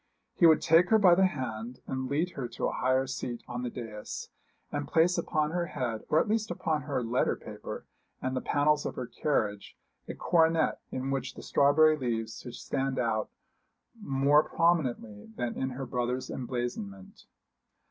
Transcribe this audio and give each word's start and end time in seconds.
He 0.33 0.47
would 0.47 0.63
take 0.63 0.89
her 0.89 0.97
by 0.97 1.13
the 1.13 1.27
hand 1.27 1.81
and 1.85 2.09
lead 2.09 2.31
her 2.31 2.47
to 2.47 2.65
a 2.65 2.71
higher 2.71 3.05
seat 3.05 3.43
on 3.47 3.61
the 3.61 3.69
dais, 3.69 4.29
and 4.71 4.87
place 4.87 5.15
upon 5.15 5.51
her 5.51 5.67
head, 5.67 6.05
or 6.09 6.19
at 6.19 6.27
least 6.27 6.49
upon 6.49 6.81
her 6.81 7.03
letter 7.03 7.35
paper 7.35 7.85
and 8.19 8.35
the 8.35 8.41
panels 8.41 8.83
of 8.83 8.95
her 8.95 9.05
carriage, 9.05 9.77
a 10.07 10.15
coronet 10.15 10.81
in 10.91 11.11
which 11.11 11.35
the 11.35 11.43
strawberry 11.43 11.95
leaves 11.95 12.39
should 12.41 12.55
stand 12.55 12.97
out 12.97 13.29
more 14.01 14.41
prominently 14.41 15.29
than 15.35 15.55
in 15.55 15.69
her 15.69 15.85
brother's 15.85 16.31
emblazonment. 16.31 17.27